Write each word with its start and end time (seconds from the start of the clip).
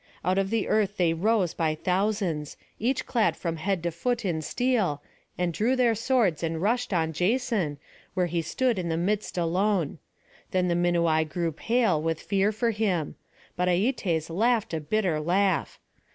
Out 0.25 0.39
of 0.39 0.49
the 0.49 0.67
earth 0.67 0.97
they 0.97 1.13
rose 1.13 1.53
by 1.53 1.75
thousands, 1.75 2.57
each 2.79 3.05
clad 3.05 3.37
from 3.37 3.57
head 3.57 3.83
to 3.83 3.91
foot 3.91 4.25
in 4.25 4.41
steel, 4.41 5.03
and 5.37 5.53
drew 5.53 5.75
their 5.75 5.93
swords 5.93 6.41
and 6.41 6.59
rushed 6.59 6.91
on 6.91 7.13
Jason, 7.13 7.77
where 8.15 8.25
he 8.25 8.41
stood 8.41 8.79
in 8.79 8.89
the 8.89 8.97
midst 8.97 9.37
alone. 9.37 9.99
Then 10.49 10.69
the 10.69 10.73
Minuai 10.75 11.23
grew 11.29 11.51
pale 11.51 12.01
with 12.01 12.19
fear 12.19 12.51
for 12.51 12.71
him; 12.71 13.13
but 13.55 13.67
Aietes 13.69 14.31
laughed 14.31 14.73
a 14.73 14.79
bitter 14.79 15.19
laugh. 15.19 15.79